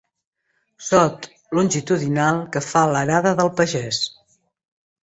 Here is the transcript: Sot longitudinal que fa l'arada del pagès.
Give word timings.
Sot 0.85 1.27
longitudinal 1.59 2.43
que 2.57 2.65
fa 2.71 2.85
l'arada 2.95 3.39
del 3.43 3.57
pagès. 3.61 4.03